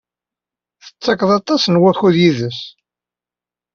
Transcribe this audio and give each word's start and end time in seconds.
Tettekkeḍ 0.83 1.31
aṭas 1.39 1.63
n 1.67 1.79
wakud 1.81 2.15
yid-s. 2.21 2.61